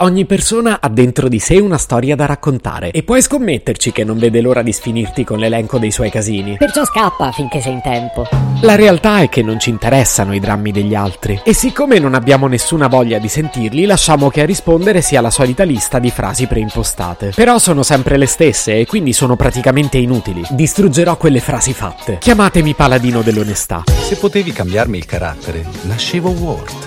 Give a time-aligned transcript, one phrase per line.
[0.00, 4.16] Ogni persona ha dentro di sé una storia da raccontare e puoi scommetterci che non
[4.16, 6.56] vede l'ora di sfinirti con l'elenco dei suoi casini.
[6.56, 8.28] Perciò scappa finché sei in tempo.
[8.60, 12.46] La realtà è che non ci interessano i drammi degli altri e siccome non abbiamo
[12.46, 17.32] nessuna voglia di sentirli, lasciamo che a rispondere sia la solita lista di frasi preimpostate.
[17.34, 20.44] Però sono sempre le stesse e quindi sono praticamente inutili.
[20.50, 22.18] Distruggerò quelle frasi fatte.
[22.18, 23.82] Chiamatemi paladino dell'onestà.
[24.00, 26.86] Se potevi cambiarmi il carattere, nascevo Ward.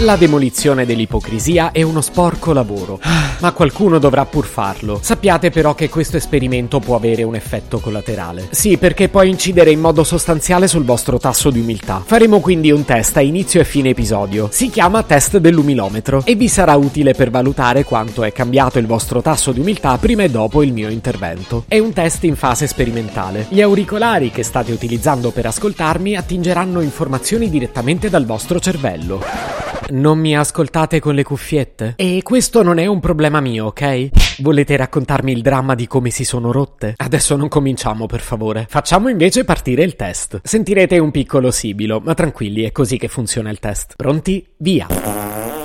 [0.00, 3.00] La demolizione dell'ipocrisia è uno sporco lavoro,
[3.40, 4.98] ma qualcuno dovrà pur farlo.
[5.00, 8.48] Sappiate però che questo esperimento può avere un effetto collaterale.
[8.50, 12.02] Sì, perché può incidere in modo sostanziale sul vostro tasso di umiltà.
[12.04, 14.50] Faremo quindi un test a inizio e fine episodio.
[14.52, 19.22] Si chiama test dell'umilometro e vi sarà utile per valutare quanto è cambiato il vostro
[19.22, 21.64] tasso di umiltà prima e dopo il mio intervento.
[21.66, 23.46] È un test in fase sperimentale.
[23.48, 29.65] Gli auricolari che state utilizzando per ascoltarmi attingeranno informazioni direttamente dal vostro cervello.
[29.88, 31.94] Non mi ascoltate con le cuffiette?
[31.96, 34.40] E questo non è un problema mio, ok?
[34.40, 36.94] Volete raccontarmi il dramma di come si sono rotte?
[36.96, 38.66] Adesso non cominciamo, per favore.
[38.68, 40.40] Facciamo invece partire il test.
[40.42, 43.94] Sentirete un piccolo sibilo, ma tranquilli, è così che funziona il test.
[43.96, 44.44] Pronti?
[44.56, 44.86] Via!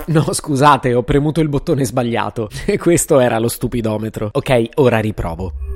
[0.05, 2.50] No, scusate, ho premuto il bottone sbagliato.
[2.66, 4.30] E questo era lo stupidometro.
[4.33, 5.70] Ok, ora riprovo.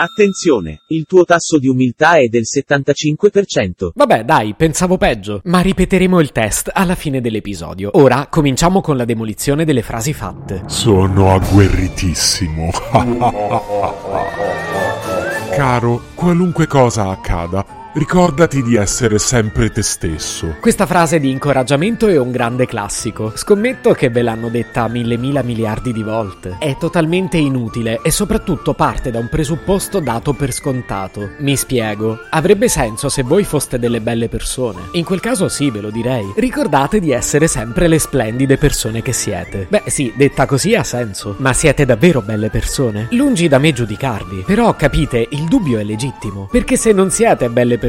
[0.00, 3.90] Attenzione, il tuo tasso di umiltà è del 75%.
[3.96, 5.40] Vabbè, dai, pensavo peggio.
[5.46, 7.90] Ma ripeteremo il test alla fine dell'episodio.
[7.94, 10.62] Ora cominciamo con la demolizione delle frasi fatte.
[10.66, 12.70] Sono agguerritissimo.
[15.50, 20.54] Caro, qualunque cosa accada, ricordati di essere sempre te stesso.
[20.60, 23.32] Questa frase di incoraggiamento è un grande classico.
[23.34, 26.56] Scommetto che ve l'hanno detta mille mila miliardi di volte.
[26.60, 31.30] È totalmente inutile e soprattutto parte da un presupposto dato per scontato.
[31.38, 32.20] Mi spiego.
[32.30, 34.90] Avrebbe senso se voi foste delle belle persone.
[34.92, 36.32] In quel caso sì, ve lo direi.
[36.36, 39.66] Ricordate di essere sempre le splendide persone che siete.
[39.68, 41.34] Beh sì, detta così ha senso.
[41.38, 43.08] Ma siete davvero belle persone?
[43.10, 44.44] Lungi da me giudicarvi.
[44.46, 46.48] Però capite, il dubbio è legittimo.
[46.48, 47.86] Perché se non siete belle persone,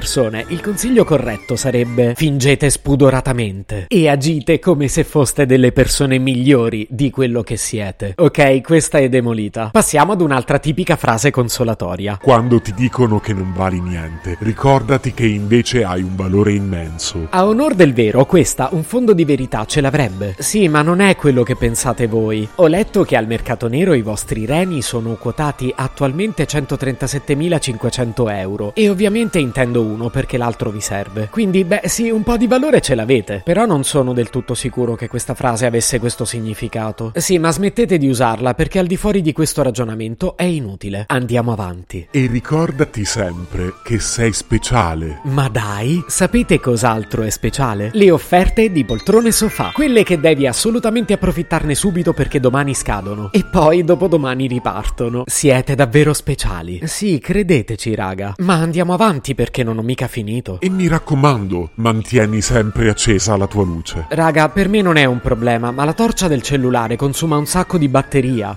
[0.47, 7.09] il consiglio corretto sarebbe fingete spudoratamente e agite come se foste delle persone migliori di
[7.09, 8.13] quello che siete.
[8.15, 9.69] Ok, questa è demolita.
[9.73, 12.17] Passiamo ad un'altra tipica frase consolatoria.
[12.21, 17.27] Quando ti dicono che non vali niente, ricordati che invece hai un valore immenso.
[17.31, 20.35] A onor del vero, questa un fondo di verità ce l'avrebbe.
[20.39, 22.47] Sì, ma non è quello che pensate voi.
[22.55, 28.89] Ho letto che al mercato nero i vostri reni sono quotati attualmente 137.500 euro e
[28.89, 31.27] ovviamente intendo uno perché l'altro vi serve.
[31.31, 33.41] Quindi, beh, sì, un po' di valore ce l'avete.
[33.43, 37.11] Però non sono del tutto sicuro che questa frase avesse questo significato.
[37.15, 41.05] Sì, ma smettete di usarla perché al di fuori di questo ragionamento è inutile.
[41.07, 42.07] Andiamo avanti.
[42.11, 45.19] E ricordati sempre che sei speciale.
[45.23, 47.91] Ma dai, sapete cos'altro è speciale?
[47.93, 53.45] Le offerte di poltrone sofà, quelle che devi assolutamente approfittarne subito perché domani scadono e
[53.45, 55.23] poi dopodomani ripartono.
[55.25, 56.81] Siete davvero speciali.
[56.85, 58.33] Sì, credeteci, raga.
[58.39, 60.59] Ma andiamo avanti perché non ho mica finito.
[60.59, 64.05] E mi raccomando, mantieni sempre accesa la tua luce.
[64.09, 67.77] Raga, per me non è un problema, ma la torcia del cellulare consuma un sacco
[67.77, 68.55] di batteria.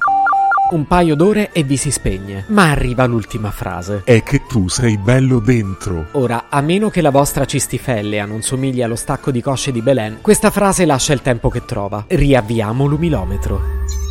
[0.71, 2.45] Un paio d'ore e vi si spegne.
[2.49, 4.03] Ma arriva l'ultima frase.
[4.05, 6.06] È che tu sei bello dentro.
[6.12, 10.19] Ora, a meno che la vostra cistifellea non somigli allo stacco di cosce di Belen,
[10.23, 12.05] questa frase lascia il tempo che trova.
[12.09, 14.02] Riavviamo l'umilometro.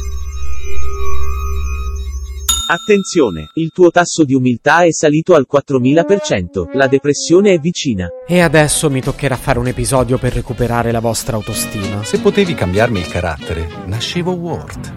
[2.72, 8.08] Attenzione, il tuo tasso di umiltà è salito al 4000%, la depressione è vicina.
[8.26, 12.02] E adesso mi toccherà fare un episodio per recuperare la vostra autostima.
[12.06, 14.94] Se potevi cambiarmi il carattere, nascevo Ward.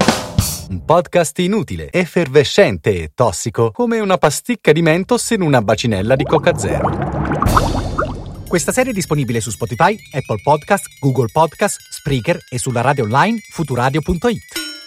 [0.68, 6.22] Un podcast inutile, effervescente e tossico, come una pasticca di mentos in una bacinella di
[6.22, 6.96] Coca Zero.
[8.46, 13.40] Questa serie è disponibile su Spotify, Apple Podcast, Google Podcast, Spreaker e sulla radio online
[13.50, 14.63] futuradio.it.